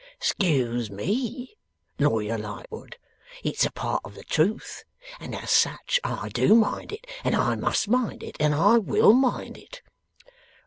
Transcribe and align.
''Scuse 0.19 0.89
ME, 0.89 1.55
Lawyer 1.99 2.35
Lightwood, 2.35 2.97
it's 3.43 3.67
a 3.67 3.71
part 3.71 4.01
of 4.03 4.15
the 4.15 4.23
truth, 4.23 4.83
and 5.19 5.35
as 5.35 5.51
such 5.51 5.99
I 6.03 6.29
do 6.29 6.55
mind 6.55 6.91
it, 6.91 7.05
and 7.23 7.35
I 7.35 7.53
must 7.53 7.87
mind 7.87 8.23
it 8.23 8.35
and 8.39 8.55
I 8.55 8.79
will 8.79 9.13
mind 9.13 9.59
it. 9.59 9.83